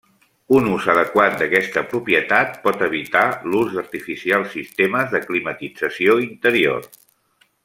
[0.59, 6.91] Un ús adequat d'aquesta propietat pot evitar l'ús d'artificials sistemes de climatització interior.